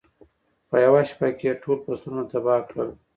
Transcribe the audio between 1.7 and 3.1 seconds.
فصلونه تباه کړل.